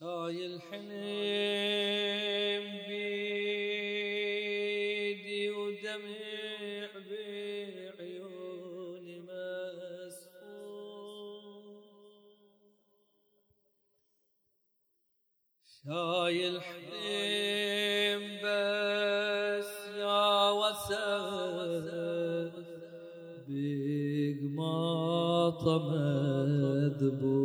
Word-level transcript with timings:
شاي 0.00 0.46
الحلم 0.46 0.90
بيدي 4.10 5.50
ودمع 5.50 6.90
بعيوني 7.98 9.20
مسفور 9.20 10.40
شاي 15.84 16.48
الحلم 16.48 18.22
بس 18.44 19.72
يا 19.98 20.50
وسف 20.50 22.54
بقماطة 24.40 25.78
مذبور 25.90 27.39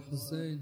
الحسين. 0.00 0.58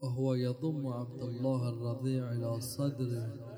وهو 0.00 0.34
يضم 0.34 0.86
عبد 0.86 1.22
الله 1.22 1.68
الرضيع 1.68 2.32
إلى 2.32 2.60
صدره. 2.60 3.48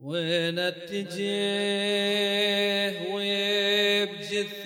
وين 0.00 0.58
اتجه 0.58 1.28
وبجثته 3.12 4.58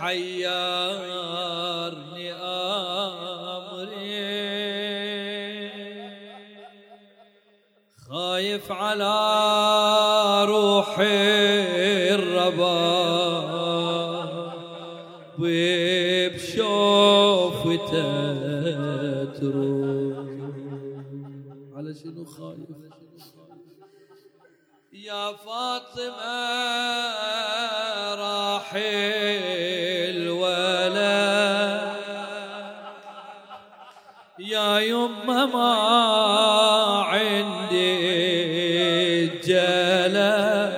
حيرني 0.00 1.12
امري 2.32 3.49
خايف 8.40 8.72
على 8.72 9.16
روحي 10.48 11.04
الربا 12.14 12.90
وبشوفته 15.38 16.64
تروح 19.24 20.28
على 21.76 21.94
شنو 21.94 22.24
خايف؟ 22.24 22.68
يا 24.92 25.32
فاطمة 25.32 26.40
راح 28.14 28.72
الولد 30.14 30.80
يا 34.38 34.78
يمة 34.78 35.46
ما 35.46 35.74
عندي. 37.08 38.29
جلا 39.50 40.70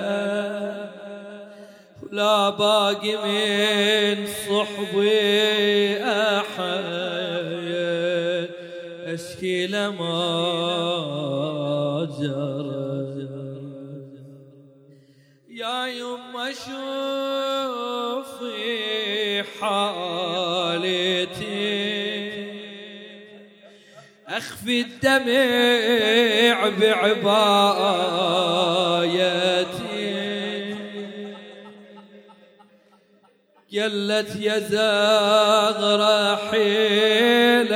ولا 2.03 2.49
باقي 2.49 3.15
من 3.15 4.27
صحبي 4.27 5.97
أحد. 6.03 6.93
أشكي 9.05 9.67
لما 9.67 10.19
جرى. 12.19 12.83
يا 15.49 15.87
يما 15.87 16.51
شوفي 16.51 16.83
أخفي 24.63 24.81
الدمع 24.81 26.57
بعبايتي. 26.79 27.83
قلت 33.73 34.35
يا 34.39 34.59
زغرة 34.59 36.35
حيلتي 36.35 37.73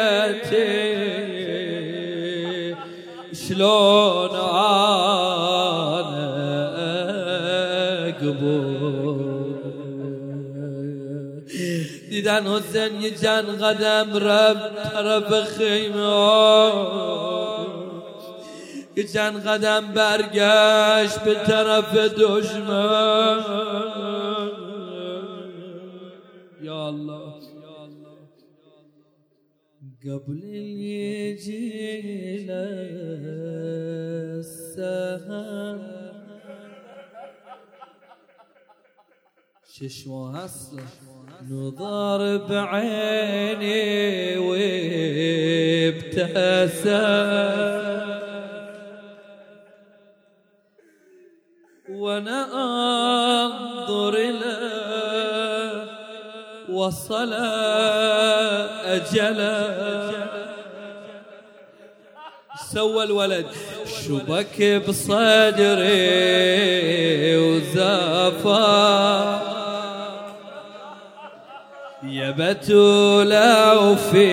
شلون 3.33 4.16
دیدن 12.09 12.47
حسین 12.47 13.01
یه 13.01 13.11
جن 13.11 13.41
قدم 13.41 14.17
رفت 14.17 14.91
طرف 14.91 15.43
خیمه 15.43 16.71
یه 18.95 19.03
چند 19.13 19.47
قدم 19.47 19.93
برگشت 19.93 21.19
به 21.19 21.33
طرف 21.33 21.95
دشمن. 21.95 23.43
یا 26.61 26.87
الله. 26.87 27.37
قبل 30.07 30.43
يجي 30.43 32.47
السهر 34.39 36.06
ششوى 39.77 40.33
هسه 40.35 40.81
نظر 41.49 42.21
بعيني 42.37 44.37
وابتسم. 44.37 46.17
وأنا 51.89 52.39
انظر 53.45 54.15
له 54.41 54.61
وصل 56.69 57.33
اجله 58.95 59.57
سوى 62.73 63.03
الولد 63.03 63.45
شبك 63.85 64.57
بصدري. 64.87 66.86
يا 72.37 72.53
بتولى 72.53 73.73
وفي 73.81 74.29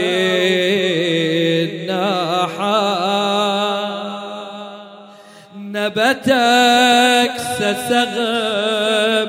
الناحة 1.65 2.84
نبتك 5.56 7.32
سسغم 7.59 9.28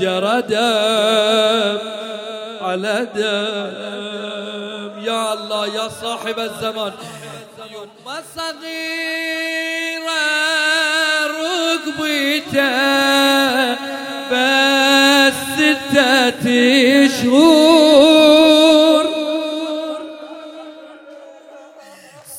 جردم 0.00 1.78
على 2.60 3.06
دم. 3.14 3.72
يا 5.04 5.32
الله 5.32 5.66
يا 5.66 5.88
صاحب 5.88 6.38
الزمان. 6.38 6.92
يما 7.72 8.22
صغيرة 8.36 10.22
ركبته 11.82 12.72
بس 14.32 15.11
شهور. 17.22 19.04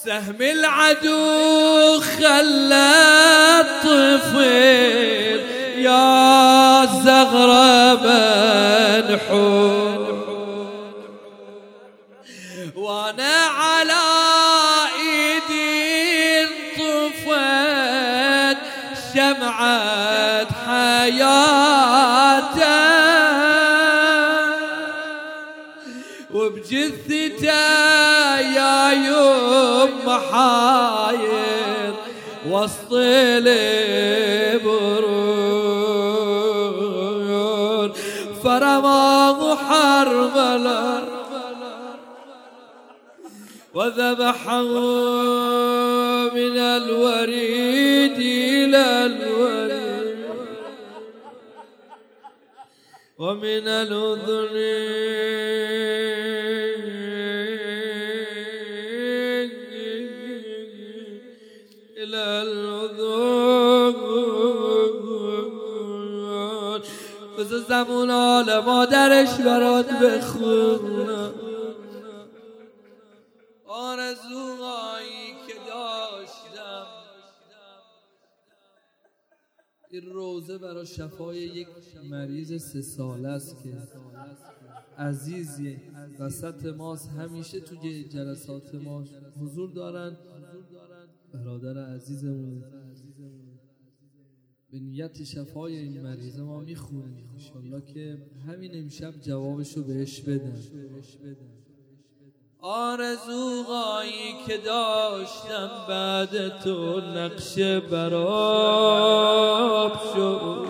سهم 0.05 0.41
العدو 0.41 1.99
خلى 1.99 2.91
الطفل 3.59 5.39
يا 5.77 6.85
زغرة 6.85 7.93
منحور 9.03 10.03
وأنا 12.75 13.35
على 13.59 14.01
ايدي 14.99 16.49
انطفت 16.79 18.57
شمعة 19.13 20.47
حياته. 20.67 21.63
وبجثته 26.63 28.39
يا 28.39 28.91
يم 28.91 30.09
حاير 30.31 31.93
وسط 32.49 32.93
البرور 32.93 33.53
فرماه 38.43 39.55
حرملا 39.55 41.03
وذبحه 43.73 44.61
من 46.33 46.57
الوريد 46.57 48.17
إلى 48.19 49.05
الوريد 49.05 49.83
ومن 53.17 53.67
الأذن 53.67 54.53
همون 67.83 68.09
حال 68.09 68.59
مادرش 68.65 69.41
برات 69.41 69.89
بخونم 69.89 71.33
آرزوهایی 73.65 75.31
که 75.47 75.53
داشتم. 75.67 76.85
این 79.91 80.05
روزه 80.05 80.57
برای 80.57 80.85
شفای 80.85 81.37
یک 81.37 81.67
مریض 82.09 82.63
سه 82.63 82.81
ساله 82.81 83.29
است 83.29 83.63
که 83.63 83.69
عزیزی 84.97 85.77
وسط 86.19 86.65
ماست. 86.65 87.09
همیشه 87.09 87.59
توی 87.59 88.03
جلسات 88.03 88.75
ما 88.75 89.03
حضور 89.41 89.71
دارن. 89.71 90.17
برادر 91.33 91.93
عزیزمون. 91.95 92.63
به 94.73 94.79
نیت 94.79 95.23
شفای 95.23 95.77
این 95.77 96.01
مریض 96.01 96.39
ما 96.39 96.59
می‌خونیم. 96.59 97.29
انشالله 97.33 97.81
که 97.93 98.17
همین 98.47 98.71
امشب 98.83 99.13
جوابشو 99.21 99.83
بهش 99.83 100.19
بدن. 100.19 100.59
آرزوهایی 102.59 104.33
که 104.47 104.57
داشتم 104.57 105.69
بعد 105.89 106.61
تو 106.63 106.99
نقش 106.99 107.59
براب 107.91 108.31
شد. 110.13 110.63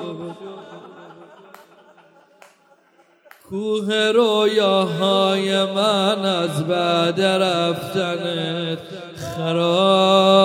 کوه 3.50 4.12
رویاهای 4.16 5.66
من 5.66 6.26
از 6.26 6.68
بعد 6.68 7.22
رفتنت 7.22 8.80
خراب 9.16 10.43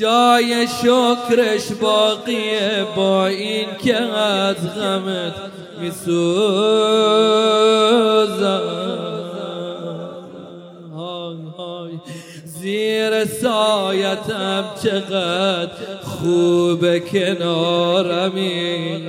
جای 0.00 0.66
شکرش 0.66 1.72
باقیه 1.80 2.86
با 2.96 3.26
این 3.26 3.66
که 3.84 3.96
از 3.96 4.56
غمت 4.74 5.34
های 11.58 11.92
زیر 12.44 13.24
سایتم 13.24 14.64
چقدر 14.82 15.70
خوب 16.02 16.98
کنارم 16.98 18.34
این 18.34 19.08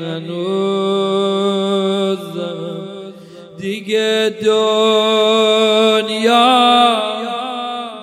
دیگه 3.57 4.35
دنیا 4.45 5.79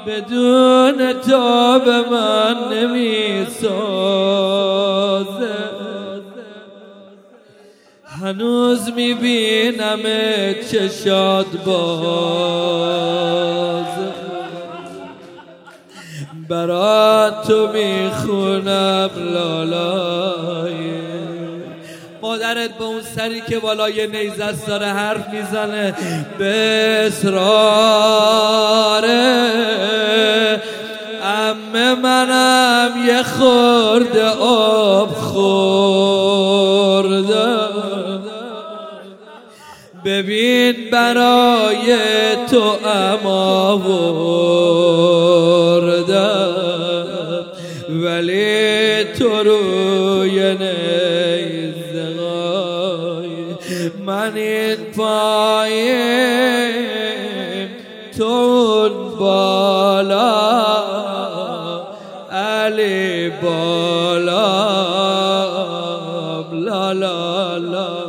بدون 0.07 1.13
تو 1.13 1.79
به 1.85 2.06
من 2.87 2.93
نمی‌سازه 2.93 3.77
هنوز 8.05 8.93
می‌بینم 8.93 9.99
چشاد 10.71 11.47
باز 11.67 12.87
برات 16.49 17.47
تو 17.47 17.69
می‌خونم 17.73 19.11
لالای. 19.17 20.77
مادرت 22.23 22.79
به 22.79 22.85
اون 22.85 23.03
سری 23.03 23.41
که 23.41 23.59
بالای 23.59 24.07
نیزست 24.07 24.67
داره 24.67 24.87
حرف 24.87 25.29
می‌زنه. 25.29 25.95
به 26.39 27.05
اصراره 27.07 28.56
منم 33.27 33.33
یه 33.33 33.33
خورده 33.33 34.25
آب 34.41 35.09
خورده. 35.09 36.47
ببین 40.05 40.75
برای 40.93 41.97
تو 42.51 42.63
اما 42.89 43.77
ولی 47.89 49.05
تو 49.05 49.43
روی 49.43 50.55
نیزدقای 50.55 51.67
من 54.07 54.37
این 54.37 54.77
پایین 54.97 55.97
تو 58.19 58.89
بالا 59.19 59.76
بالا 63.31 64.47
لا 66.53 66.93
لا 66.93 67.59
لا 67.59 68.07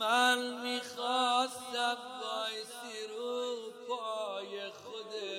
من 0.00 0.38
می‌خواستم 0.62 1.98
بایستی 2.20 3.00
رو 3.16 3.32
پای 3.88 4.52
خوده 4.80 5.38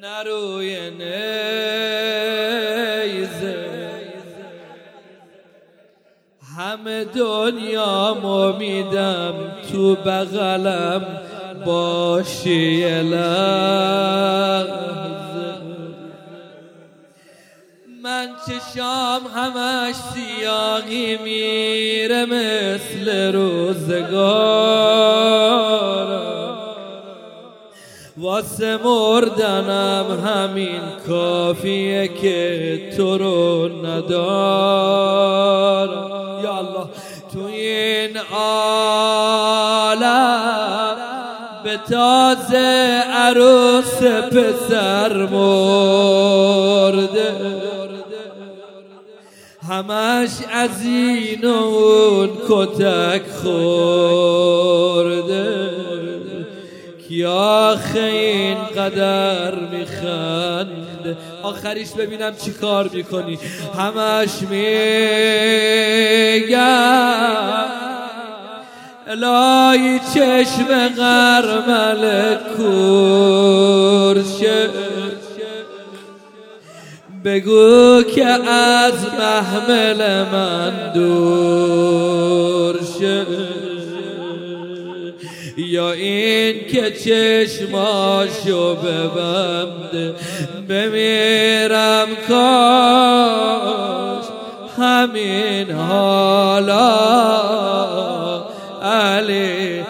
نروی 0.00 0.90
نیزه. 0.90 1.22
همه 6.56 7.04
دنیا 7.04 8.14
میدم 8.58 9.34
تو 9.72 9.96
بغلم. 9.96 11.31
باشی 11.66 13.02
من 18.02 18.28
چشام 18.46 19.20
همش 19.36 19.94
سیاهی 19.94 21.16
میره 21.16 22.24
مثل 22.24 23.32
روزگار. 23.32 25.02
واسه 28.16 28.76
مردنم 28.76 30.24
همین 30.26 30.80
کافیه 31.08 32.08
که 32.08 32.92
تو 32.96 33.18
رو 33.18 33.68
ندار 33.86 35.88
یا 36.44 36.54
الله 36.54 36.86
تو 37.32 37.44
این 37.44 38.18
به 39.98 40.01
تازه 41.76 43.02
عروس 43.12 44.02
پسر 44.32 45.26
مرده. 45.26 46.22
همش 49.68 50.30
از 50.52 50.84
این 50.84 51.44
اون 51.44 52.30
کتک 52.48 53.22
خورده. 53.42 54.52
کیا 57.08 57.78
این 57.94 58.56
قدر 58.76 59.54
میخنده؟ 59.54 61.16
آخریش 61.42 61.90
ببینم 61.90 62.36
چی 62.44 62.50
کار 62.50 62.90
می‌کنی. 62.92 63.38
همش 63.78 64.30
میگم. 64.50 64.82
الهی 69.12 70.00
چشم 70.14 70.88
غرمل 70.96 72.34
کورشه. 72.56 74.12
بگو 77.24 78.02
که 78.02 78.26
از 78.50 78.94
محمل 79.18 80.24
من 80.32 80.92
دور 80.94 82.76
شه 82.98 83.26
یا 85.56 85.92
این 85.92 86.66
که 86.72 86.90
چشماشو 86.90 88.74
ببند 88.74 90.14
بمیرم 90.68 92.08
کاش. 92.28 94.24
همین 94.78 95.70
حالا 95.70 97.02
ali 98.82 99.86